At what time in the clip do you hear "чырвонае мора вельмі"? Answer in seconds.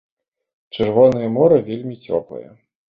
0.77-2.03